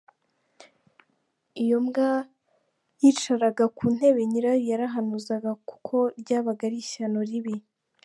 [1.63, 2.09] Iyo imbwa
[3.01, 7.55] yicaraga ku ntebe nyirayo yarahanuzaga kuko ryabaga ari ishyano ribi.